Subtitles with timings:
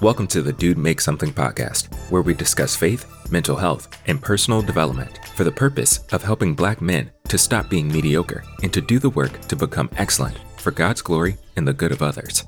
[0.00, 4.62] Welcome to the Dude Make Something podcast, where we discuss faith, mental health, and personal
[4.62, 9.00] development for the purpose of helping black men to stop being mediocre and to do
[9.00, 12.44] the work to become excellent for God's glory and the good of others.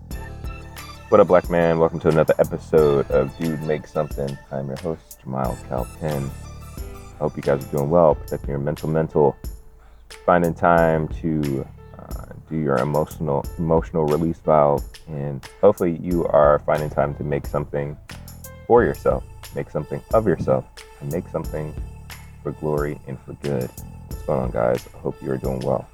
[1.09, 1.81] What up, black man?
[1.81, 4.39] Welcome to another episode of Dude Make Something.
[4.53, 6.31] I'm your host, Jamiel Calpin.
[7.15, 9.37] I hope you guys are doing well, protecting your mental, mental,
[10.25, 11.67] finding time to
[12.57, 17.97] your emotional emotional release valve and hopefully you are finding time to make something
[18.67, 20.65] for yourself make something of yourself
[21.01, 21.75] and make something
[22.43, 23.71] for glory and for good.
[24.09, 24.89] What's going on guys?
[24.95, 25.89] I hope you are doing well.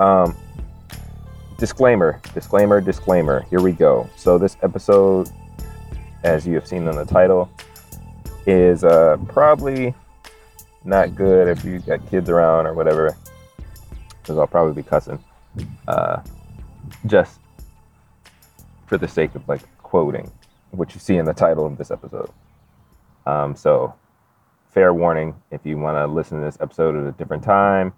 [0.00, 0.36] Um,
[1.58, 3.42] disclaimer disclaimer disclaimer.
[3.50, 4.08] Here we go.
[4.16, 5.30] So this episode
[6.24, 7.50] as you have seen in the title
[8.46, 9.94] is uh, probably
[10.84, 13.16] not good if you got kids around or whatever
[14.22, 15.18] because i'll probably be cussing
[15.86, 16.22] uh,
[17.06, 17.40] just
[18.86, 20.30] for the sake of like quoting
[20.70, 22.30] what you see in the title of this episode.
[23.26, 23.94] Um, so,
[24.72, 27.92] fair warning if you want to listen to this episode at a different time,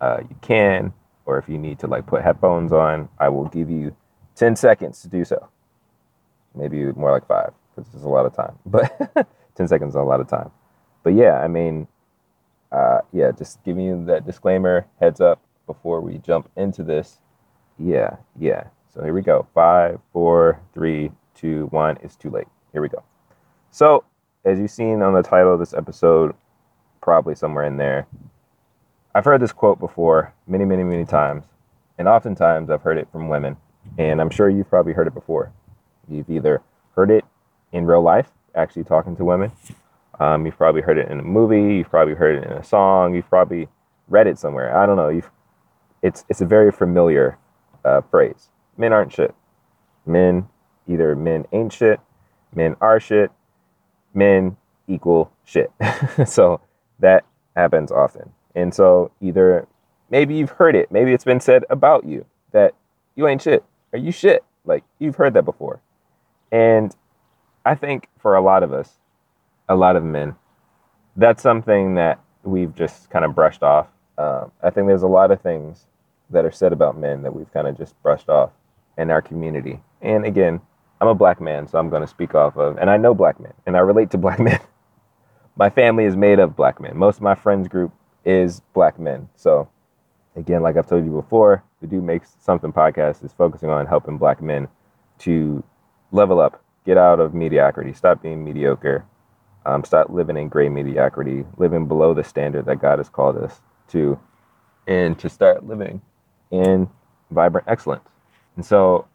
[0.00, 0.92] uh, you can.
[1.24, 3.94] Or if you need to like put headphones on, I will give you
[4.34, 5.48] 10 seconds to do so.
[6.54, 8.58] Maybe more like five because is a lot of time.
[8.66, 10.50] But 10 seconds is a lot of time.
[11.04, 11.86] But yeah, I mean,
[12.72, 15.40] uh, yeah, just giving you that disclaimer, heads up
[15.72, 17.18] before we jump into this.
[17.78, 18.64] Yeah, yeah.
[18.92, 19.46] So here we go.
[19.54, 21.96] Five, four, three, two, one.
[22.02, 22.46] It's too late.
[22.72, 23.02] Here we go.
[23.70, 24.04] So,
[24.44, 26.34] as you've seen on the title of this episode,
[27.00, 28.06] probably somewhere in there,
[29.14, 31.44] I've heard this quote before many, many, many times.
[31.98, 33.56] And oftentimes I've heard it from women.
[33.98, 35.52] And I'm sure you've probably heard it before.
[36.08, 36.62] You've either
[36.94, 37.24] heard it
[37.72, 39.52] in real life, actually talking to women.
[40.20, 41.76] Um, you've probably heard it in a movie.
[41.76, 43.14] You've probably heard it in a song.
[43.14, 43.68] You've probably
[44.08, 44.76] read it somewhere.
[44.76, 45.08] I don't know.
[45.08, 45.30] You've
[46.02, 47.38] it's it's a very familiar
[47.84, 48.50] uh, phrase.
[48.76, 49.34] Men aren't shit.
[50.04, 50.48] Men
[50.86, 52.00] either men ain't shit,
[52.54, 53.30] men are shit,
[54.14, 54.56] men
[54.88, 55.70] equal shit.
[56.26, 56.60] so
[56.98, 57.24] that
[57.56, 58.32] happens often.
[58.54, 59.66] And so either
[60.10, 62.74] maybe you've heard it, maybe it's been said about you that
[63.14, 64.44] you ain't shit or you shit.
[64.64, 65.80] Like you've heard that before.
[66.50, 66.94] And
[67.64, 68.98] I think for a lot of us,
[69.68, 70.36] a lot of men,
[71.16, 73.86] that's something that we've just kind of brushed off.
[74.18, 75.86] Um, I think there's a lot of things
[76.32, 78.50] that are said about men that we've kind of just brushed off
[78.98, 79.80] in our community.
[80.00, 80.60] And again,
[81.00, 83.40] I'm a black man, so I'm going to speak off of, and I know black
[83.40, 84.60] men, and I relate to black men.
[85.56, 86.96] my family is made of black men.
[86.96, 87.92] Most of my friends group
[88.24, 89.28] is black men.
[89.36, 89.68] So,
[90.36, 94.16] again, like I've told you before, the Dude Makes Something podcast is focusing on helping
[94.16, 94.68] black men
[95.20, 95.64] to
[96.12, 99.04] level up, get out of mediocrity, stop being mediocre,
[99.66, 103.60] um, stop living in gray mediocrity, living below the standard that God has called us
[103.88, 104.18] to,
[104.86, 106.00] and to start living
[106.52, 106.88] in
[107.30, 108.08] vibrant excellence.
[108.56, 109.08] And so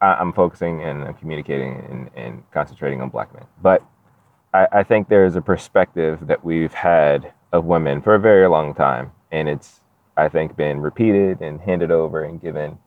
[0.00, 3.44] I, am focusing and I'm communicating and, and, concentrating on black men.
[3.62, 3.84] But
[4.52, 8.48] I, I think there is a perspective that we've had of women for a very
[8.48, 9.12] long time.
[9.30, 9.80] And it's,
[10.16, 12.78] I think, been repeated and handed over and given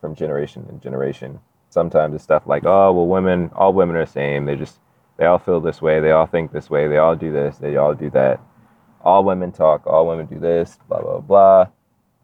[0.00, 1.40] from generation to generation.
[1.70, 4.44] Sometimes it's stuff like, oh, well, women, all women are the same.
[4.44, 4.78] They just,
[5.16, 6.00] they all feel this way.
[6.00, 6.88] They all think this way.
[6.88, 7.58] They all do this.
[7.58, 8.40] They all do that.
[9.02, 9.86] All women talk.
[9.86, 10.78] All women do this.
[10.88, 11.66] Blah blah blah.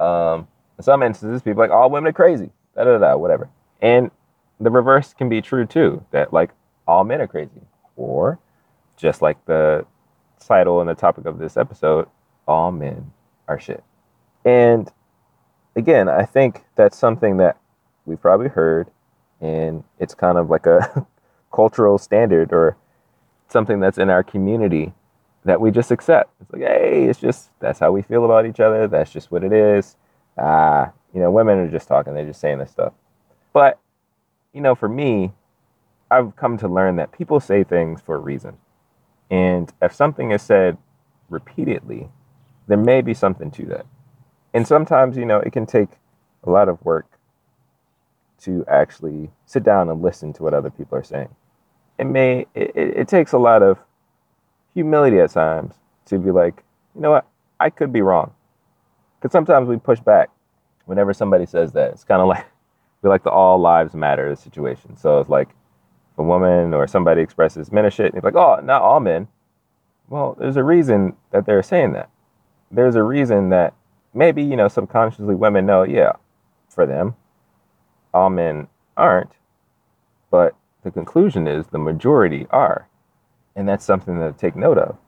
[0.00, 0.48] Um,
[0.78, 3.48] in some instances, people like all women are crazy, da da da, whatever.
[3.80, 4.10] And
[4.60, 6.50] the reverse can be true too, that like
[6.86, 7.62] all men are crazy,
[7.96, 8.38] or
[8.96, 9.86] just like the
[10.44, 12.08] title and the topic of this episode,
[12.46, 13.12] all men
[13.48, 13.82] are shit.
[14.44, 14.90] And
[15.76, 17.58] again, I think that's something that
[18.04, 18.90] we've probably heard,
[19.40, 21.06] and it's kind of like a
[21.52, 22.76] cultural standard or
[23.48, 24.92] something that's in our community
[25.44, 26.30] that we just accept.
[26.40, 28.88] It's like, hey, it's just that's how we feel about each other.
[28.88, 29.96] That's just what it is
[30.38, 32.92] ah, you know, women are just talking, they're just saying this stuff.
[33.52, 33.78] But,
[34.52, 35.32] you know, for me,
[36.10, 38.58] I've come to learn that people say things for a reason.
[39.30, 40.76] And if something is said
[41.30, 42.08] repeatedly,
[42.66, 43.86] there may be something to that.
[44.52, 45.88] And sometimes, you know, it can take
[46.44, 47.06] a lot of work
[48.42, 51.34] to actually sit down and listen to what other people are saying.
[51.98, 53.78] It may, it, it takes a lot of
[54.74, 55.74] humility at times
[56.06, 56.62] to be like,
[56.94, 57.26] you know what,
[57.58, 58.33] I could be wrong.
[59.24, 60.28] Because sometimes we push back
[60.84, 61.92] whenever somebody says that.
[61.92, 62.44] It's kind of like
[63.02, 64.98] we like the all lives matter situation.
[64.98, 65.48] So it's like
[66.18, 69.28] a woman or somebody expresses men are shit, and you're like, oh, not all men.
[70.10, 72.10] Well, there's a reason that they're saying that.
[72.70, 73.72] There's a reason that
[74.12, 76.12] maybe, you know, subconsciously women know, yeah,
[76.68, 77.16] for them,
[78.12, 79.32] all men aren't.
[80.30, 82.88] But the conclusion is the majority are.
[83.56, 84.98] And that's something to take note of.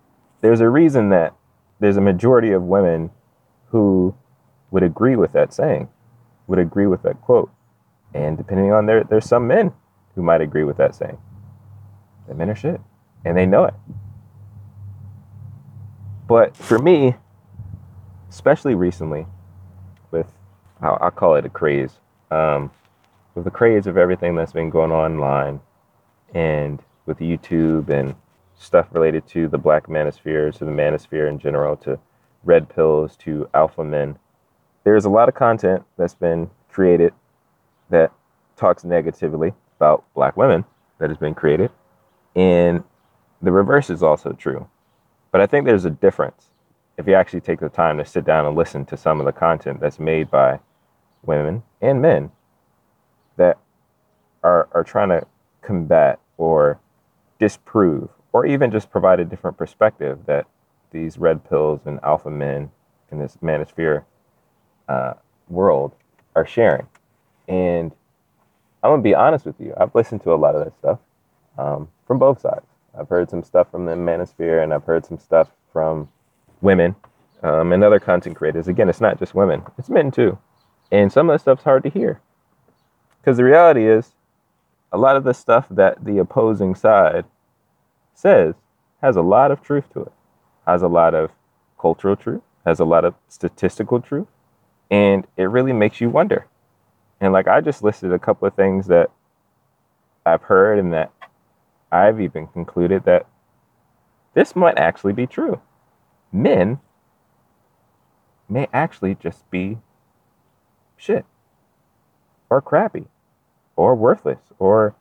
[0.40, 1.34] There's a reason that
[1.80, 3.10] there's a majority of women
[3.68, 4.14] who
[4.70, 5.88] would agree with that saying,
[6.46, 7.50] would agree with that quote.
[8.14, 9.72] And depending on there, there's some men
[10.14, 11.18] who might agree with that saying.
[12.28, 12.80] That men are shit.
[13.24, 13.74] And they know it.
[16.26, 17.14] But for me,
[18.30, 19.26] especially recently,
[20.10, 20.26] with
[20.80, 21.92] I'll, I'll call it a craze,
[22.30, 22.70] um,
[23.34, 25.60] with the craze of everything that's been going on online,
[26.34, 28.14] and with YouTube and
[28.56, 31.98] stuff related to the black manosphere, to the manosphere in general, to
[32.46, 34.18] red pills, to alpha men.
[34.84, 37.12] There's a lot of content that's been created
[37.90, 38.12] that
[38.56, 40.64] talks negatively about black women
[40.98, 41.70] that has been created.
[42.34, 42.84] And
[43.42, 44.68] the reverse is also true.
[45.32, 46.50] But I think there's a difference
[46.96, 49.32] if you actually take the time to sit down and listen to some of the
[49.32, 50.58] content that's made by
[51.24, 52.30] women and men
[53.36, 53.58] that
[54.42, 55.26] are, are trying to
[55.60, 56.80] combat or
[57.38, 60.46] disprove or even just provide a different perspective that
[60.96, 62.70] these red pills and alpha men
[63.12, 64.04] in this manosphere
[64.88, 65.14] uh,
[65.48, 65.94] world
[66.34, 66.86] are sharing.
[67.48, 67.92] And
[68.82, 69.74] I'm gonna be honest with you.
[69.76, 70.98] I've listened to a lot of that stuff
[71.58, 72.66] um, from both sides.
[72.98, 76.08] I've heard some stuff from the manosphere, and I've heard some stuff from
[76.62, 76.96] women
[77.42, 78.68] um, and other content creators.
[78.68, 80.38] Again, it's not just women; it's men too.
[80.90, 82.20] And some of the stuff's hard to hear
[83.20, 84.12] because the reality is,
[84.92, 87.24] a lot of the stuff that the opposing side
[88.14, 88.54] says
[89.02, 90.12] has a lot of truth to it,
[90.66, 91.30] has a lot of
[91.78, 94.26] cultural truth, has a lot of statistical truth,
[94.90, 96.46] and it really makes you wonder.
[97.20, 99.10] And like I just listed a couple of things that
[100.24, 101.12] I've heard and that
[101.90, 103.26] I've even concluded that
[104.34, 105.60] this might actually be true.
[106.32, 106.80] Men
[108.48, 109.78] may actually just be
[110.96, 111.24] shit
[112.50, 113.06] or crappy
[113.76, 114.94] or worthless or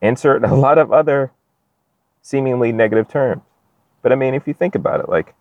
[0.00, 1.32] insert a lot of other
[2.22, 3.42] seemingly negative terms.
[4.02, 5.34] But I mean, if you think about it, like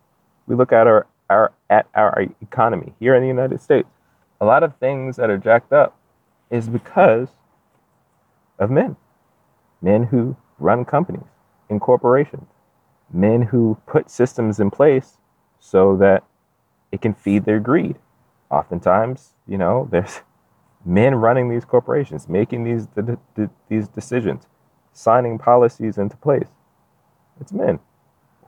[0.47, 3.89] we look at our, our at our economy here in the United States,
[4.41, 5.97] a lot of things that are jacked up
[6.50, 7.29] is because
[8.57, 8.95] of men.
[9.81, 11.29] Men who run companies
[11.69, 12.47] and corporations.
[13.11, 15.17] Men who put systems in place
[15.59, 16.23] so that
[16.91, 17.97] it can feed their greed.
[18.50, 20.21] Oftentimes, you know, there's
[20.85, 22.88] men running these corporations, making these
[23.69, 24.47] these decisions,
[24.94, 26.47] signing policies into place.
[27.39, 27.79] It's men.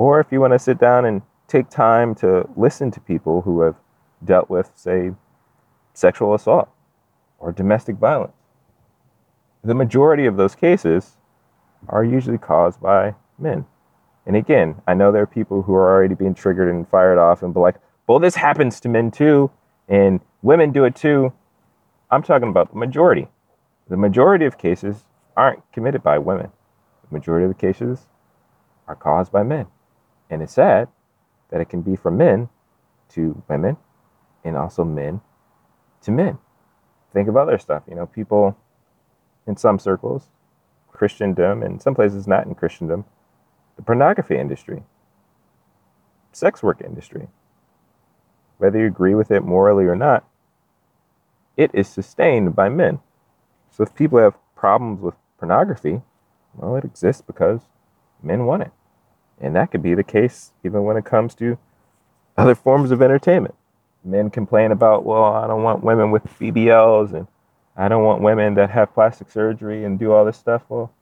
[0.02, 3.62] Or if you want to sit down and take time to listen to people who
[3.62, 3.76] have
[4.26, 5.12] dealt with, say,
[5.94, 6.70] sexual assault
[7.38, 8.34] or domestic violence,
[9.64, 11.18] the majority of those cases
[11.88, 13.64] are usually caused by men.
[14.26, 17.44] And again, I know there are people who are already being triggered and fired off
[17.44, 17.76] and be like,
[18.08, 19.52] well, this happens to men too,
[19.88, 21.32] and women do it too.
[22.10, 23.28] I'm talking about the majority.
[23.88, 25.04] The majority of cases
[25.38, 26.50] aren't committed by women.
[27.08, 28.08] The majority of the cases
[28.88, 29.68] are caused by men.
[30.32, 30.88] And it's sad
[31.52, 32.50] that it can be from men
[33.10, 33.78] to women
[34.44, 35.22] and also men
[36.02, 36.40] to men.
[37.14, 37.84] Think of other stuff.
[37.88, 38.58] You know, people
[39.46, 40.30] in some circles,
[40.92, 43.06] Christendom, and some places not in Christendom,
[43.76, 44.84] the pornography industry,
[46.32, 47.28] sex work industry.
[48.58, 50.26] Whether you agree with it morally or not,
[51.58, 53.00] it is sustained by men.
[53.70, 56.02] So if people have problems with pornography,
[56.56, 57.62] well, it exists because
[58.24, 58.72] men want it.
[59.42, 61.58] And that could be the case even when it comes to
[62.38, 63.56] other forms of entertainment.
[64.04, 67.28] Men complain about, well, I don't want women with BBLs and
[67.76, 70.64] I don't want women that have plastic surgery and do all this stuff.
[70.70, 70.94] Well,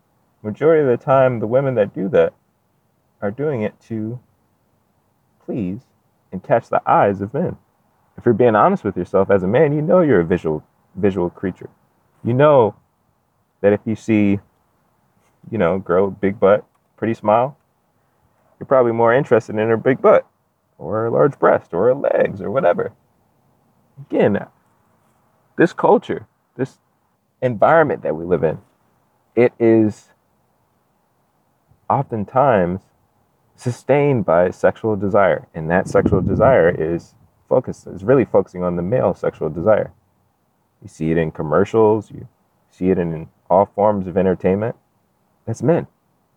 [0.41, 2.33] majority of the time, the women that do that
[3.21, 4.19] are doing it to
[5.45, 5.81] please
[6.31, 7.57] and catch the eyes of men.
[8.17, 10.63] If you're being honest with yourself as a man, you know you're a visual
[10.95, 11.69] visual creature.
[12.23, 12.75] You know
[13.61, 14.39] that if you see,
[15.49, 16.65] you know, girl, big butt,
[16.97, 17.57] pretty smile,
[18.59, 20.27] you're probably more interested in her big butt
[20.77, 22.91] or her large breast or her legs or whatever.
[24.09, 24.45] Again,
[25.57, 26.79] this culture, this
[27.41, 28.59] environment that we live in,
[29.35, 30.09] it is
[31.89, 32.81] oftentimes
[33.55, 35.47] sustained by sexual desire.
[35.53, 37.15] And that sexual desire is
[37.47, 39.91] focused, is really focusing on the male sexual desire.
[40.81, 42.27] You see it in commercials, you
[42.69, 44.75] see it in all forms of entertainment.
[45.45, 45.87] That's men.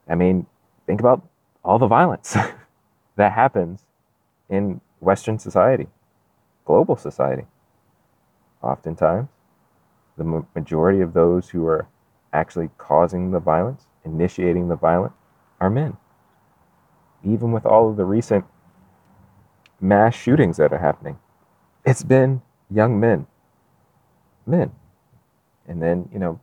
[0.08, 0.46] I mean,
[0.86, 1.22] think about
[1.64, 2.36] all the violence
[3.16, 3.84] that happens
[4.48, 5.88] in Western society,
[6.64, 7.46] global society.
[8.62, 9.28] Oftentimes,
[10.16, 11.88] the majority of those who are
[12.32, 15.14] actually causing the violence, initiating the violence,
[15.60, 15.96] are men.
[17.24, 18.44] Even with all of the recent
[19.80, 21.18] mass shootings that are happening,
[21.84, 23.26] it's been young men.
[24.46, 24.72] Men.
[25.66, 26.40] And then, you know,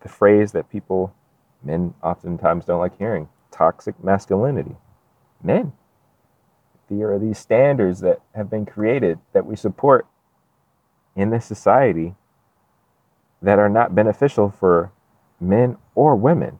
[0.00, 1.14] the phrase that people,
[1.62, 4.76] men oftentimes don't like hearing toxic masculinity.
[5.42, 5.72] Men.
[6.90, 10.06] There are these standards that have been created that we support
[11.14, 12.14] in this society
[13.42, 14.90] that are not beneficial for
[15.40, 16.58] men or women,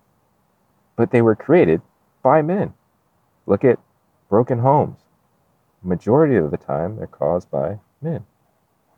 [0.96, 1.80] but they were created
[2.22, 2.74] by men.
[3.46, 3.78] Look at
[4.28, 5.00] broken homes.
[5.82, 8.26] Majority of the time, they're caused by men,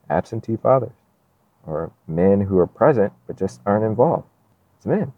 [0.09, 0.97] absentee fathers,
[1.67, 4.27] or men who are present but just aren't involved.
[4.77, 5.13] It's men.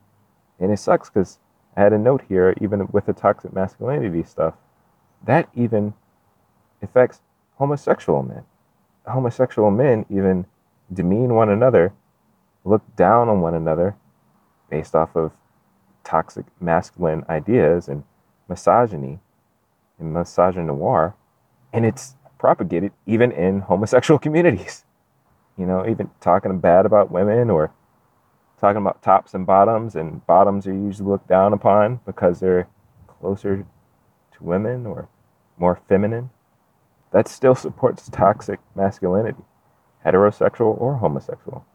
[0.58, 1.38] And it sucks because
[1.76, 4.54] I had a note here, even with the toxic masculinity stuff,
[5.24, 5.94] that even
[6.82, 7.20] affects
[7.56, 8.44] homosexual men.
[9.06, 10.46] Homosexual men even
[10.92, 11.92] demean one another,
[12.64, 13.96] look down on one another
[14.70, 15.32] based off of
[16.04, 18.04] toxic masculine ideas and
[18.48, 19.20] misogyny
[19.98, 21.14] and misogynoir.
[21.72, 24.84] And it's propagated even in homosexual communities.
[25.56, 27.72] You know, even talking bad about women or
[28.62, 32.68] talking about tops and bottoms, and bottoms are usually looked down upon because they're
[33.08, 33.66] closer
[34.32, 35.08] to women or
[35.58, 36.30] more feminine.
[37.12, 39.42] That still supports toxic masculinity,
[40.06, 41.66] heterosexual or homosexual.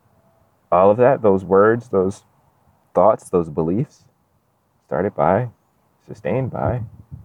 [0.71, 2.23] All of that, those words, those
[2.95, 4.05] thoughts, those beliefs,
[4.85, 5.49] started by,
[6.07, 6.83] sustained by,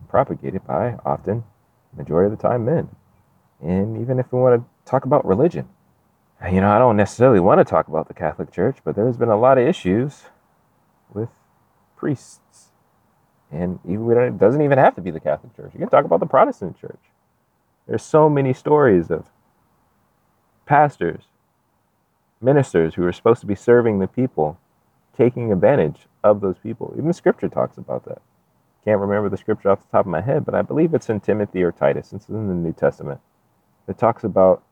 [0.09, 1.45] propagated by often,
[1.97, 2.89] majority of the time, men.
[3.61, 5.69] And even if we want to talk about religion,
[6.51, 9.29] you know, I don't necessarily want to talk about the Catholic Church, but there's been
[9.29, 10.23] a lot of issues
[11.13, 11.29] with
[11.97, 12.71] priests.
[13.51, 15.73] And even it doesn't even have to be the Catholic Church.
[15.75, 16.99] You can talk about the Protestant Church.
[17.87, 19.27] There's so many stories of
[20.67, 21.25] pastors,
[22.41, 24.59] ministers who are supposed to be serving the people,
[25.17, 26.95] taking advantage of those people.
[26.97, 28.23] Even scripture talks about that.
[28.85, 31.21] Can't remember the scripture off the top of my head, but I believe it's in
[31.21, 32.13] Timothy or Titus.
[32.13, 33.21] It's in the New Testament.
[33.87, 34.63] It talks about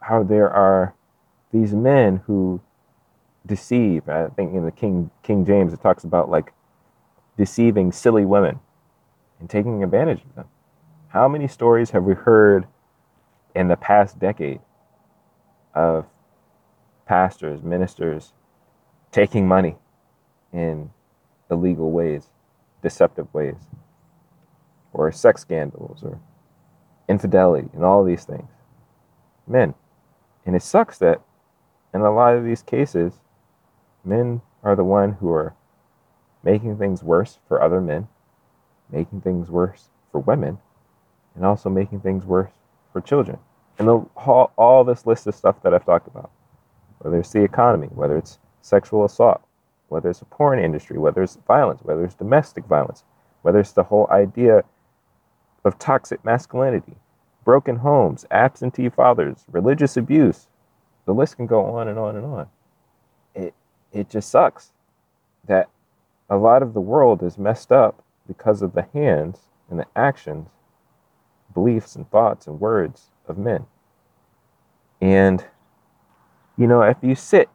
[0.00, 0.94] how there are
[1.52, 2.60] these men who
[3.46, 4.08] deceive.
[4.08, 6.52] I think in the King King James it talks about like
[7.36, 8.60] deceiving silly women
[9.38, 10.48] and taking advantage of them.
[11.08, 12.66] How many stories have we heard
[13.54, 14.60] in the past decade
[15.74, 16.06] of
[17.06, 18.32] pastors, ministers
[19.10, 19.76] taking money
[20.52, 20.90] in
[21.50, 22.28] illegal ways,
[22.82, 23.56] deceptive ways,
[24.92, 26.20] or sex scandals, or
[27.08, 28.50] infidelity, and all these things?
[29.46, 29.74] Men.
[30.46, 31.20] And it sucks that
[31.92, 33.14] in a lot of these cases,
[34.04, 35.54] men are the one who are
[36.42, 38.08] making things worse for other men,
[38.90, 40.58] making things worse for women,
[41.34, 42.50] and also making things worse
[42.92, 43.38] for children.
[43.78, 46.30] And the, all, all this list of stuff that I've talked about,
[46.98, 49.40] whether it's the economy, whether it's sexual assault,
[49.88, 53.04] whether it's the porn industry, whether it's violence, whether it's domestic violence,
[53.42, 54.62] whether it's the whole idea
[55.64, 56.96] of toxic masculinity,
[57.50, 60.46] broken homes, absentee fathers, religious abuse.
[61.04, 62.46] The list can go on and on and on.
[63.34, 63.54] It
[63.90, 64.70] it just sucks
[65.48, 65.68] that
[66.28, 70.50] a lot of the world is messed up because of the hands and the actions,
[71.52, 73.66] beliefs and thoughts and words of men.
[75.00, 75.44] And
[76.56, 77.48] you know, if you sit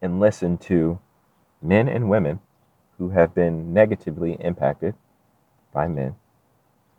[0.00, 1.00] and listen to
[1.60, 2.38] men and women
[2.98, 4.94] who have been negatively impacted
[5.72, 6.14] by men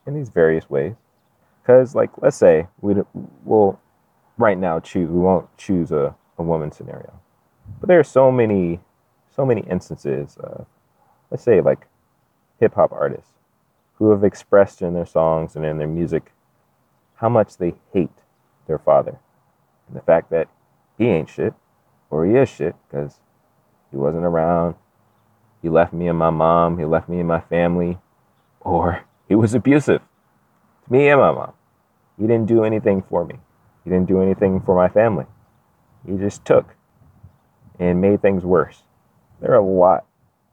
[0.05, 0.95] in these various ways,
[1.65, 2.93] because, like, let's say we
[3.43, 3.79] will
[4.37, 7.19] right now choose, we won't choose a, a woman scenario.
[7.79, 8.81] But there are so many,
[9.35, 10.65] so many instances, uh,
[11.31, 11.87] let's say, like
[12.59, 13.31] hip hop artists
[13.95, 16.33] who have expressed in their songs and in their music
[17.15, 18.11] how much they hate
[18.67, 19.17] their father.
[19.87, 20.47] And the fact that
[20.99, 21.53] he ain't shit,
[22.11, 23.19] or he is shit, because
[23.89, 24.75] he wasn't around.
[25.63, 27.97] He left me and my mom, he left me and my family,
[28.59, 30.01] or he was abusive
[30.89, 31.53] me and my mom.
[32.17, 33.35] He didn't do anything for me.
[33.83, 35.25] He didn't do anything for my family.
[36.05, 36.75] He just took
[37.79, 38.83] and made things worse.
[39.41, 40.05] There are a lot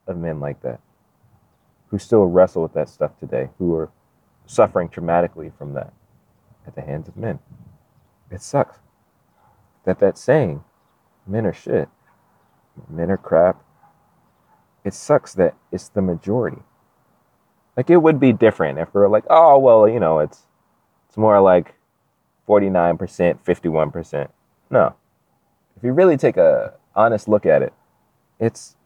[0.06, 0.80] of men like that
[1.88, 3.90] who still wrestle with that stuff today, who are
[4.46, 5.92] suffering traumatically from that
[6.66, 7.38] at the hands of men.
[8.30, 8.78] It sucks
[9.84, 10.64] that that saying,
[11.26, 11.88] men are shit,
[12.88, 13.62] men are crap,
[14.84, 16.62] it sucks that it's the majority.
[17.76, 20.42] Like it would be different if we are like, oh well, you know, it's
[21.08, 21.74] it's more like
[22.48, 22.98] 49%,
[23.44, 24.28] 51%.
[24.70, 24.94] No.
[25.76, 27.72] If you really take a honest look at it,
[28.38, 28.76] it's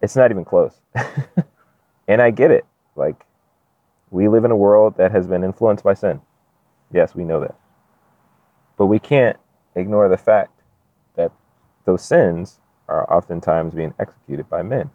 [0.00, 0.80] it's not even close.
[2.08, 2.64] and I get it.
[2.96, 3.24] Like
[4.10, 6.20] we live in a world that has been influenced by sin.
[6.92, 7.56] Yes, we know that.
[8.76, 9.36] But we can't
[9.74, 10.62] ignore the fact
[11.16, 11.32] that
[11.84, 14.90] those sins are oftentimes being executed by men.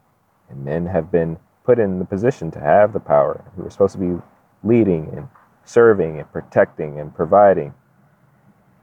[0.49, 3.93] And men have been put in the position to have the power, who are supposed
[3.93, 4.21] to be
[4.63, 5.27] leading and
[5.63, 7.73] serving and protecting and providing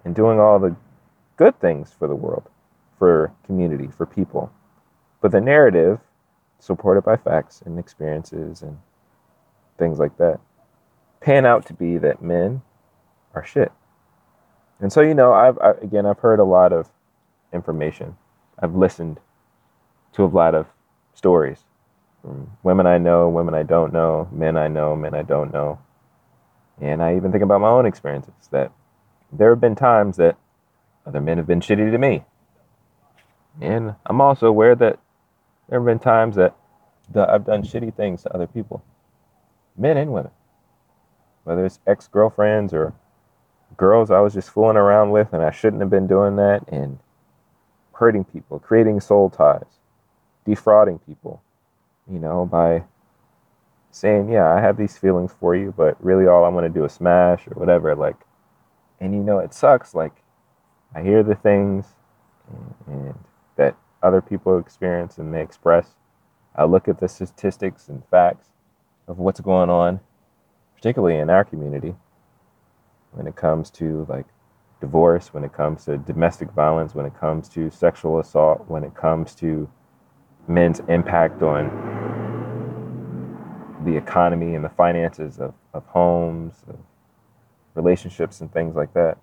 [0.05, 0.75] and doing all the
[1.37, 2.49] good things for the world,
[2.99, 4.51] for community, for people.
[5.21, 5.99] But the narrative,
[6.59, 8.79] supported by facts and experiences and
[9.79, 10.41] things like that,
[11.21, 12.63] pan out to be that men
[13.35, 13.73] are shit.
[14.81, 16.91] And so, you know, I've I, again, I've heard a lot of
[17.53, 18.17] information.
[18.59, 19.21] I've listened
[20.13, 20.67] to a lot of
[21.13, 21.65] stories
[22.63, 25.79] women I know, women I don't know, men I know, men I don't know.
[26.81, 28.73] And I even think about my own experiences that
[29.33, 30.37] there have been times that
[31.07, 32.25] other men have been shitty to me.
[33.61, 34.99] And I'm also aware that
[35.69, 36.55] there have been times that,
[37.15, 38.85] I've done shitty things to other people,
[39.77, 40.31] men and women,
[41.45, 42.95] whether it's ex girlfriends or
[43.77, 46.99] girls I was just fooling around with and I shouldn't have been doing that, and
[47.95, 49.79] hurting people, creating soul ties,
[50.45, 51.43] defrauding people,
[52.11, 52.85] you know, by
[53.91, 56.85] saying, yeah, I have these feelings for you, but really all I want to do
[56.85, 57.95] is smash or whatever.
[57.95, 58.17] Like,
[59.01, 59.95] and you know, it sucks.
[59.95, 60.13] Like,
[60.95, 61.87] I hear the things
[62.49, 63.15] and, and
[63.57, 65.95] that other people experience and they express.
[66.55, 68.49] I look at the statistics and facts
[69.07, 70.01] of what's going on,
[70.75, 71.95] particularly in our community,
[73.13, 74.27] when it comes to like
[74.81, 78.95] divorce, when it comes to domestic violence, when it comes to sexual assault, when it
[78.95, 79.69] comes to
[80.51, 81.71] men's impact on
[83.85, 86.77] the economy and the finances of, of homes, of
[87.75, 89.17] relationships, and things like that.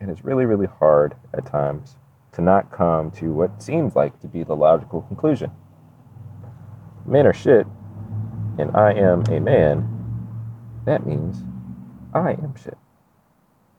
[0.00, 1.96] And it's really, really hard at times
[2.32, 5.50] to not come to what seems like to be the logical conclusion.
[7.06, 7.66] Men are shit,
[8.58, 9.88] and I am a man.
[10.86, 11.44] That means
[12.14, 12.78] I am shit.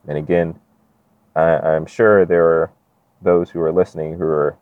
[0.07, 0.59] And again,
[1.35, 2.71] I, am sure there are
[3.21, 4.57] those who are listening who are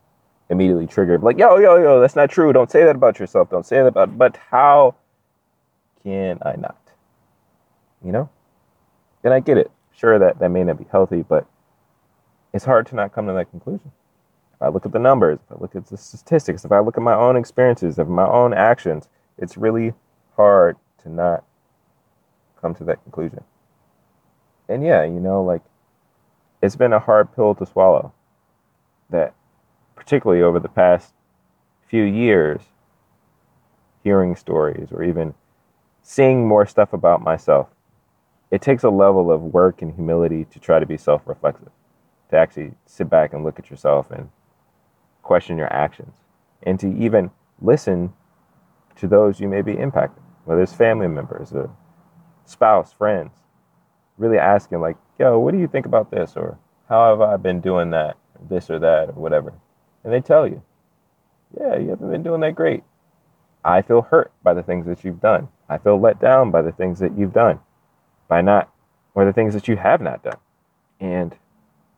[0.51, 2.51] immediately triggered, like, yo, yo, yo, that's not true.
[2.51, 3.49] Don't say that about yourself.
[3.49, 4.95] Don't say that about, but how
[6.03, 6.77] can I not?
[8.03, 8.29] You know?
[9.23, 9.71] And I get it.
[9.95, 11.47] Sure, that, that may not be healthy, but
[12.53, 13.91] it's hard to not come to that conclusion.
[14.55, 16.97] If I look at the numbers, if I look at the statistics, if I look
[16.97, 19.93] at my own experiences, of my own actions, it's really
[20.35, 21.45] hard to not
[22.59, 23.43] come to that conclusion.
[24.67, 25.61] And yeah, you know, like
[26.61, 28.13] it's been a hard pill to swallow
[29.09, 29.33] that
[30.01, 31.13] particularly over the past
[31.87, 32.61] few years
[34.03, 35.35] hearing stories or even
[36.01, 37.67] seeing more stuff about myself.
[38.49, 41.69] It takes a level of work and humility to try to be self reflexive,
[42.31, 44.29] to actually sit back and look at yourself and
[45.21, 46.15] question your actions,
[46.63, 47.29] and to even
[47.61, 48.11] listen
[48.95, 51.69] to those you may be impacted, whether it's family members, a
[52.45, 53.33] spouse, friends.
[54.17, 56.33] Really asking, like, yo, what do you think about this?
[56.35, 56.57] Or
[56.89, 58.17] how have I been doing that,
[58.49, 59.53] this or that, or whatever?
[60.03, 60.61] And they tell you,
[61.59, 62.83] yeah, you haven't been doing that great.
[63.63, 65.49] I feel hurt by the things that you've done.
[65.69, 67.59] I feel let down by the things that you've done,
[68.27, 68.71] by not,
[69.13, 70.37] or the things that you have not done.
[70.99, 71.35] And,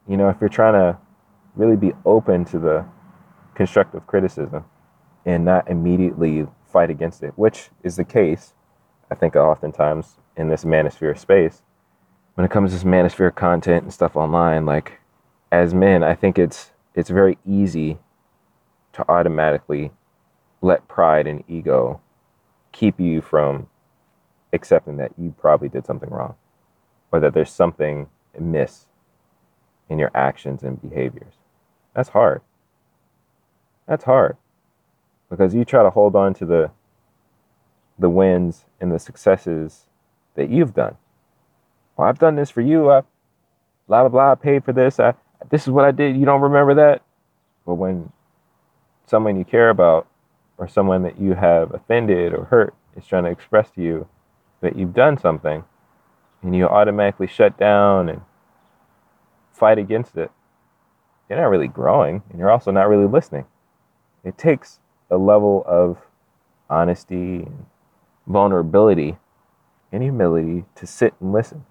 [0.07, 0.97] you know, if you're trying to
[1.55, 2.85] really be open to the
[3.55, 4.65] constructive criticism
[5.25, 8.53] and not immediately fight against it, which is the case,
[9.09, 11.61] I think, oftentimes in this manosphere space,
[12.35, 14.99] when it comes to this manosphere content and stuff online, like
[15.51, 17.97] as men, I think it's it's very easy
[18.93, 19.91] to automatically
[20.61, 22.01] let pride and ego
[22.71, 23.67] keep you from
[24.53, 26.35] accepting that you probably did something wrong
[27.11, 28.87] or that there's something amiss
[29.89, 31.33] in your actions and behaviors.
[31.95, 32.41] That's hard.
[33.87, 34.37] That's hard
[35.29, 36.71] because you try to hold on to the
[37.99, 39.85] the wins and the successes
[40.35, 40.97] that you've done.
[41.95, 42.89] Well, I've done this for you.
[42.89, 43.01] I
[43.87, 44.31] blah blah blah.
[44.31, 44.99] I paid for this.
[44.99, 45.13] I
[45.49, 46.17] this is what I did.
[46.17, 47.01] You don't remember that?
[47.65, 48.11] But when
[49.05, 50.07] someone you care about
[50.57, 54.07] or someone that you have offended or hurt is trying to express to you
[54.61, 55.63] that you've done something
[56.41, 58.21] and you automatically shut down and
[59.51, 60.31] fight against it,
[61.29, 63.45] you're not really growing and you're also not really listening.
[64.23, 64.79] It takes
[65.09, 65.97] a level of
[66.69, 67.65] honesty and
[68.27, 69.17] vulnerability
[69.91, 71.65] and humility to sit and listen,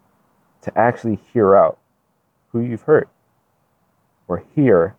[0.63, 1.79] to actually hear out
[2.51, 3.09] who you've hurt
[4.29, 4.97] or hear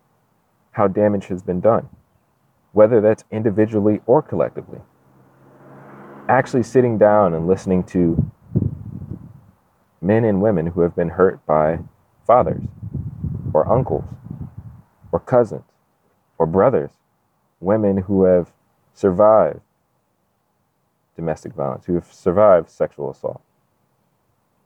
[0.72, 1.88] how damage has been done
[2.74, 4.80] whether that's individually or collectively.
[6.28, 8.30] Actually sitting down and listening to
[10.02, 11.78] men and women who have been hurt by
[12.26, 12.62] fathers
[13.54, 14.04] or uncles
[15.12, 15.62] or cousins
[16.36, 16.90] or brothers,
[17.60, 18.52] women who have
[18.92, 19.60] survived
[21.14, 23.40] domestic violence, who have survived sexual assault,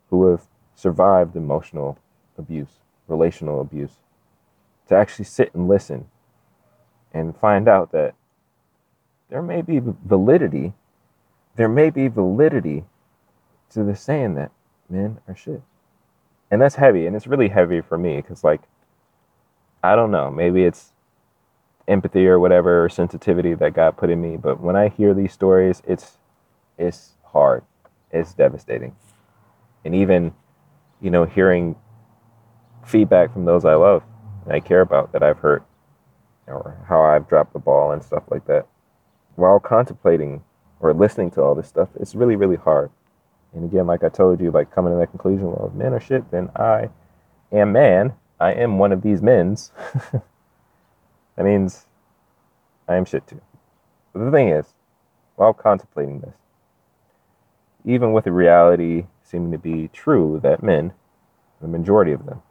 [0.09, 1.99] who have survived emotional
[2.39, 3.97] abuse, relational abuse,
[4.89, 6.07] to actually sit and listen
[7.13, 8.15] and find out that
[9.31, 10.73] there may be validity,
[11.57, 12.85] there may be validity
[13.71, 14.51] to the saying that
[14.89, 15.63] men are shit.
[16.51, 18.63] And that's heavy, and it's really heavy for me because, like,
[19.83, 20.93] I don't know, maybe it's
[21.87, 25.33] empathy or whatever or sensitivity that God put in me, but when I hear these
[25.33, 26.19] stories, it's
[26.79, 27.65] it's hard,
[28.11, 28.97] it's devastating,
[29.85, 30.35] and even
[31.01, 31.77] you know hearing
[32.85, 34.03] feedback from those I love
[34.53, 35.65] I care about that I've hurt
[36.47, 38.67] or how I've dropped the ball and stuff like that.
[39.37, 40.43] While contemplating
[40.81, 42.91] or listening to all this stuff, it's really, really hard.
[43.55, 46.01] And again, like I told you, like coming to that conclusion, well, if men are
[46.01, 46.91] shit, then I
[47.53, 48.15] am man.
[48.41, 49.73] I am one of these men's.
[50.13, 51.87] that means
[52.87, 53.41] I am shit too.
[54.13, 54.67] But the thing is,
[55.37, 56.35] while contemplating this,
[57.85, 60.93] even with the reality seeming to be true that men,
[61.61, 62.43] the majority of them,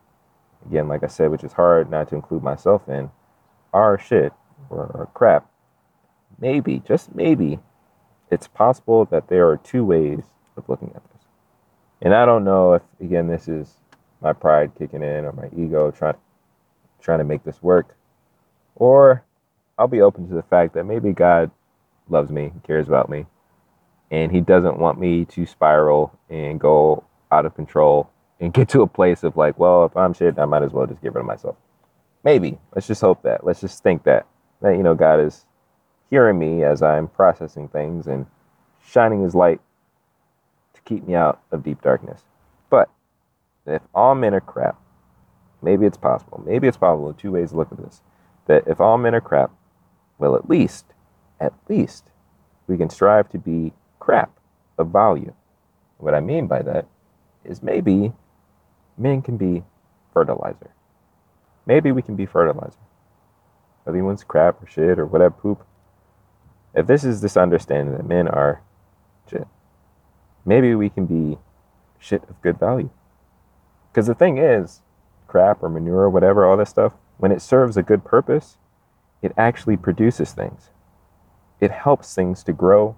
[0.67, 3.10] again, like I said, which is hard not to include myself in,
[3.73, 4.34] are shit
[4.69, 5.49] or, or crap,
[6.39, 7.60] maybe, just maybe,
[8.30, 10.23] it's possible that there are two ways
[10.58, 11.23] of looking at this.
[12.01, 13.75] And I don't know if, again, this is
[14.21, 16.15] my pride kicking in or my ego trying,
[17.01, 17.95] trying to make this work,
[18.75, 19.23] or
[19.77, 21.51] I'll be open to the fact that maybe God
[22.10, 23.25] loves me, cares about me,
[24.12, 28.82] and He doesn't want me to spiral and go out of control and get to
[28.82, 31.21] a place of like, well, if I'm shit, I might as well just get rid
[31.21, 31.56] of myself.
[32.23, 32.58] Maybe.
[32.76, 33.45] Let's just hope that.
[33.45, 34.28] Let's just think that.
[34.62, 35.45] That, you know, God is
[36.10, 38.26] hearing me as I'm processing things and
[38.86, 39.60] shining his light
[40.73, 42.23] to keep me out of deep darkness.
[42.69, 42.89] But
[43.65, 44.80] if all men are crap,
[45.62, 46.43] maybe it's possible.
[46.45, 47.13] Maybe it's possible.
[47.13, 48.02] Two ways to look at this.
[48.47, 49.52] That if all men are crap,
[50.17, 50.86] well, at least,
[51.39, 52.12] at least,
[52.67, 54.32] we can strive to be crap
[54.78, 55.34] of value.
[55.97, 56.88] What I mean by that
[57.43, 58.13] is maybe
[58.98, 59.64] men can be
[60.14, 60.72] fertilizer.
[61.66, 62.80] Maybe we can be fertilizer.
[63.88, 65.66] Everyone's crap or shit or whatever poop.
[66.74, 68.62] If this is this understanding that men are
[69.30, 69.48] shit,
[70.46, 71.38] maybe we can be
[72.00, 72.90] shit of good value.
[73.92, 74.82] Because the thing is,
[75.28, 78.58] crap or manure or whatever, all that stuff, when it serves a good purpose,
[79.22, 80.70] it actually produces things.
[81.60, 82.98] It helps things to grow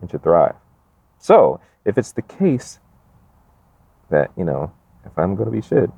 [0.00, 0.56] and to thrive.
[1.18, 2.80] So, if it's the case
[4.10, 4.72] that, you know,
[5.06, 5.90] if I'm going to be shit,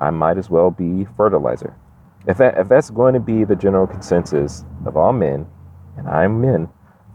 [0.00, 1.74] I might as well be fertilizer.
[2.26, 5.46] If, that, if that's going to be the general consensus of all men,
[5.96, 6.68] and I'm men,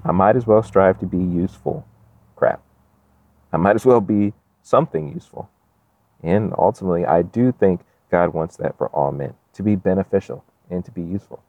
[0.04, 1.86] I might as well strive to be useful
[2.36, 2.62] crap.
[3.52, 5.50] I might as well be something useful.
[6.22, 10.84] And ultimately, I do think God wants that for all men to be beneficial and
[10.86, 11.44] to be useful.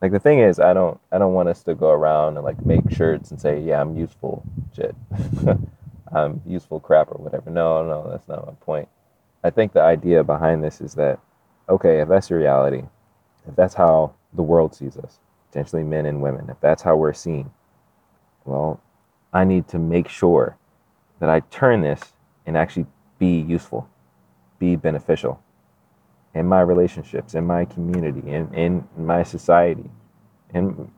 [0.00, 2.64] Like the thing is, I don't I don't want us to go around and like
[2.64, 4.94] make shirts and say, yeah, I'm useful shit.
[6.12, 7.50] I'm useful crap or whatever.
[7.50, 8.88] No, no, that's not my point.
[9.44, 11.20] I think the idea behind this is that,
[11.68, 12.82] okay, if that's your reality,
[13.46, 17.12] if that's how the world sees us, potentially men and women, if that's how we're
[17.12, 17.50] seen,
[18.46, 18.80] well,
[19.34, 20.56] I need to make sure
[21.20, 22.00] that I turn this
[22.46, 22.86] and actually
[23.18, 23.86] be useful,
[24.58, 25.42] be beneficial
[26.34, 29.90] in my relationships, in my community, in, in my society,
[30.54, 30.90] and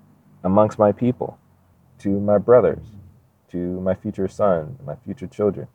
[0.44, 1.36] amongst my people,
[1.98, 2.86] to my brothers,
[3.50, 5.66] to my future son, my future children,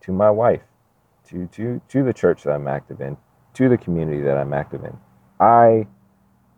[0.00, 0.62] to my wife,
[1.28, 3.16] to, to, to the church that I'm active in,
[3.54, 4.96] to the community that I'm active in.
[5.40, 5.86] I,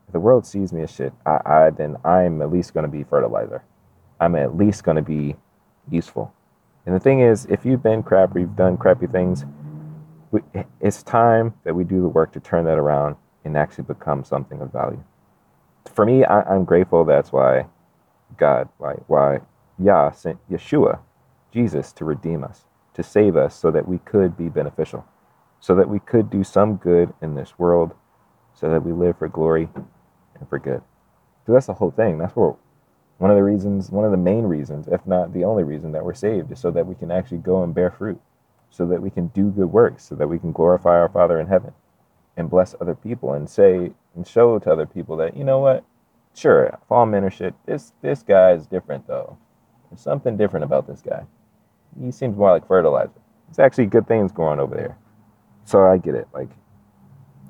[0.06, 2.90] if the world sees me as shit, I, I then I'm at least going to
[2.90, 3.62] be fertilizer.
[4.20, 5.36] I'm at least going to be
[5.90, 6.32] useful.
[6.86, 9.44] And the thing is, if you've been crap or you've done crappy things,
[10.30, 10.40] we,
[10.80, 14.60] it's time that we do the work to turn that around and actually become something
[14.60, 15.02] of value.
[15.92, 17.04] For me, I, am grateful.
[17.04, 17.66] That's why
[18.36, 19.38] God, why, why
[19.78, 20.98] Yah sent Yeshua,
[21.52, 22.64] Jesus, to redeem us,
[22.96, 25.04] to save us so that we could be beneficial,
[25.60, 27.92] so that we could do some good in this world,
[28.54, 29.68] so that we live for glory
[30.38, 30.80] and for good.
[31.44, 32.16] So that's the whole thing.
[32.16, 32.56] That's what
[33.18, 36.04] one of the reasons, one of the main reasons, if not the only reason that
[36.04, 38.20] we're saved, is so that we can actually go and bear fruit,
[38.70, 41.48] so that we can do good works, so that we can glorify our Father in
[41.48, 41.74] heaven
[42.34, 45.84] and bless other people and say and show to other people that, you know what,
[46.34, 47.54] sure, fall men are shit.
[47.66, 49.36] This this guy is different though.
[49.90, 51.24] There's something different about this guy.
[52.00, 53.10] He seems more like fertilizer.
[53.48, 54.98] It's actually good things going over there.
[55.64, 56.28] So I get it.
[56.32, 56.50] Like,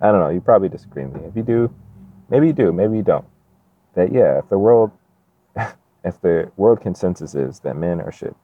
[0.00, 0.28] I don't know.
[0.28, 1.28] You probably disagree with me.
[1.28, 1.74] If you do,
[2.30, 3.24] maybe you do, maybe you don't.
[3.94, 4.90] That yeah, if the world,
[6.04, 8.36] if the world consensus is that men are shit,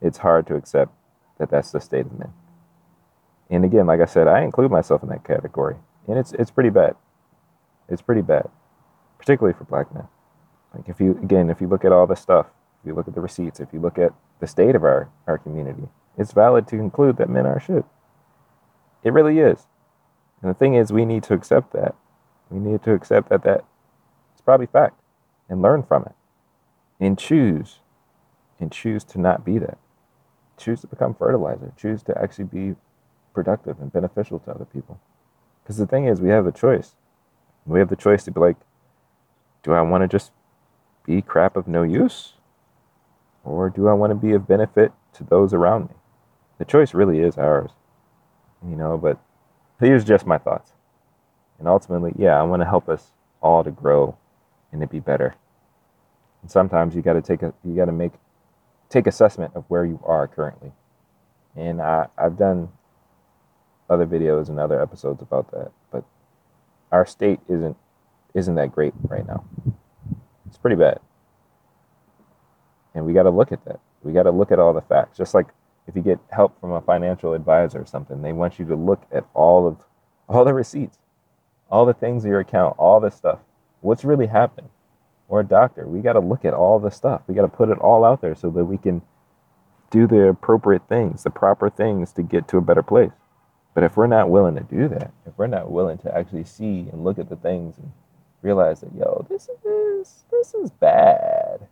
[0.00, 0.92] it's hard to accept
[1.38, 2.32] that that's the state of men.
[3.48, 5.76] And again, like I said, I include myself in that category,
[6.08, 6.96] and it's it's pretty bad.
[7.88, 8.48] It's pretty bad,
[9.18, 10.08] particularly for black men.
[10.74, 12.46] Like if you again, if you look at all the stuff
[12.86, 15.38] if you look at the receipts, if you look at the state of our, our
[15.38, 17.84] community, it's valid to conclude that men are shit.
[19.02, 19.66] It really is.
[20.42, 21.94] And the thing is, we need to accept that.
[22.50, 23.64] We need to accept that that
[24.32, 25.00] it's probably fact
[25.48, 26.14] and learn from it
[27.00, 27.80] and choose
[28.58, 29.78] and choose to not be that.
[30.56, 31.72] Choose to become fertilizer.
[31.76, 32.76] Choose to actually be
[33.34, 35.00] productive and beneficial to other people.
[35.62, 36.94] Because the thing is, we have a choice.
[37.66, 38.56] We have the choice to be like,
[39.62, 40.30] do I want to just
[41.04, 42.34] be crap of no use?
[43.46, 45.94] Or do I want to be of benefit to those around me?
[46.58, 47.70] The choice really is ours,
[48.68, 49.18] you know, but
[49.78, 50.72] here's just my thoughts.
[51.58, 54.18] And ultimately, yeah, I want to help us all to grow
[54.72, 55.36] and to be better.
[56.42, 58.12] And sometimes you got to take a you got to make
[58.88, 60.72] take assessment of where you are currently.
[61.54, 62.70] And I I've done
[63.88, 66.04] other videos and other episodes about that, but
[66.90, 67.76] our state isn't
[68.34, 69.44] isn't that great right now.
[70.46, 70.98] It's pretty bad.
[72.96, 73.78] And we got to look at that.
[74.02, 75.18] We got to look at all the facts.
[75.18, 75.46] Just like
[75.86, 79.02] if you get help from a financial advisor or something, they want you to look
[79.12, 79.76] at all of
[80.28, 80.98] all the receipts,
[81.70, 83.38] all the things in your account, all this stuff.
[83.82, 84.70] What's really happened?
[85.28, 87.22] Or a doctor, we got to look at all the stuff.
[87.26, 89.02] We got to put it all out there so that we can
[89.90, 93.12] do the appropriate things, the proper things to get to a better place.
[93.74, 96.88] But if we're not willing to do that, if we're not willing to actually see
[96.90, 97.92] and look at the things and
[98.40, 101.66] realize that, yo, this is this is bad,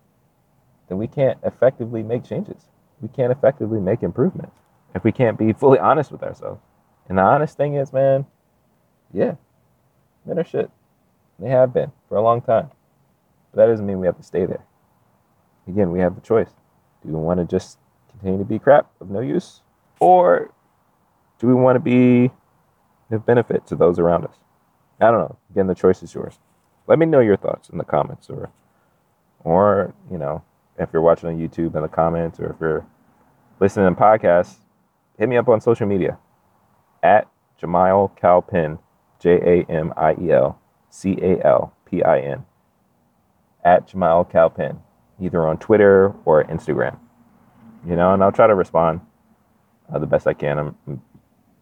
[0.88, 2.68] then we can't effectively make changes.
[3.00, 4.56] We can't effectively make improvements
[4.94, 6.60] if we can't be fully honest with ourselves.
[7.08, 8.26] And the honest thing is, man,
[9.12, 9.34] yeah,
[10.24, 10.70] men are shit.
[11.38, 12.70] They have been for a long time.
[13.50, 14.64] But that doesn't mean we have to stay there.
[15.66, 16.50] Again, we have the choice.
[17.02, 17.78] Do we want to just
[18.10, 19.60] continue to be crap of no use?
[20.00, 20.52] Or
[21.38, 22.30] do we want to be
[23.10, 24.36] of benefit to those around us?
[25.00, 25.36] I don't know.
[25.50, 26.38] Again, the choice is yours.
[26.86, 28.50] Let me know your thoughts in the comments or
[29.40, 30.42] or, you know,
[30.78, 32.86] if you're watching on YouTube in the comments or if you're
[33.60, 34.56] listening to podcasts,
[35.18, 36.18] hit me up on social media
[37.02, 37.28] at
[37.60, 38.78] Jamiel Calpin,
[39.20, 40.58] J A M I E L
[40.90, 42.44] C A L P I N,
[43.64, 44.80] at Jamiel Calpin,
[45.20, 46.98] either on Twitter or Instagram.
[47.86, 49.00] You know, and I'll try to respond
[49.92, 50.58] uh, the best I can.
[50.58, 51.02] I'm, I'm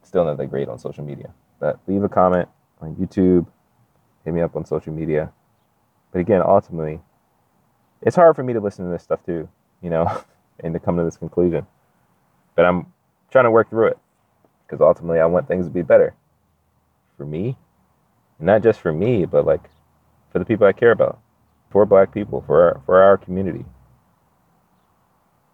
[0.03, 2.49] still not that great on social media, but leave a comment
[2.81, 3.47] on YouTube,
[4.25, 5.33] hit me up on social media.
[6.13, 7.01] But again, ultimately,
[8.03, 9.49] it's hard for me to listen to this stuff too,
[9.81, 10.23] you know,
[10.61, 11.67] and to come to this conclusion.
[12.55, 12.87] But I'm
[13.31, 13.99] trying to work through it
[14.67, 16.15] because ultimately I want things to be better
[17.17, 17.57] for me,
[18.39, 19.63] not just for me, but like
[20.31, 21.21] for the people I care about,
[21.71, 23.65] for Black people, for our, for our community,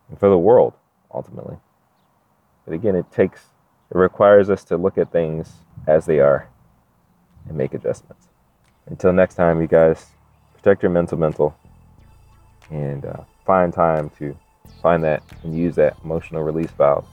[0.09, 0.75] and for the world
[1.13, 1.57] ultimately.
[2.65, 3.41] But again, it takes
[3.91, 5.51] it requires us to look at things
[5.87, 6.49] as they are
[7.49, 8.29] and make adjustments.
[8.87, 10.09] Until next time, you guys,
[10.55, 11.57] protect your mental mental
[12.71, 14.37] and uh, find time to
[14.83, 17.07] find that and use that emotional release valve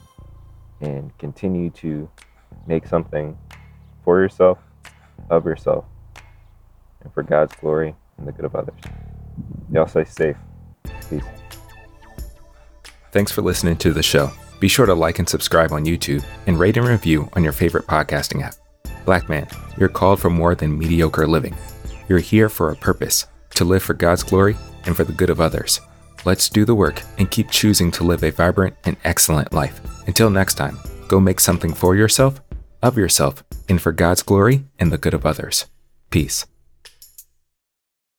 [0.82, 2.10] and continue to
[2.68, 3.38] make something
[4.04, 4.60] for yourself,
[5.30, 5.86] of yourself,
[7.02, 8.76] and for God's glory and the good of others.
[9.72, 10.38] Y'all stay safe.
[11.10, 11.24] Peace.
[13.12, 14.32] Thanks for listening to the show.
[14.60, 17.88] Be sure to like and subscribe on YouTube and rate and review on your favorite
[17.88, 18.56] podcasting app.
[19.06, 21.56] Black man, you're called for more than mediocre living.
[22.08, 25.42] You're here for a purpose to live for God's glory and for the good of
[25.42, 25.82] others.
[26.26, 29.80] Let's do the work and keep choosing to live a vibrant and excellent life.
[30.08, 32.42] Until next time, go make something for yourself,
[32.82, 35.66] of yourself, and for God's glory and the good of others.
[36.10, 36.46] Peace.